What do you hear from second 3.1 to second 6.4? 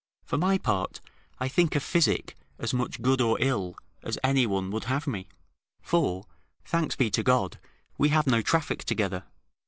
or ill as any one would have me: for,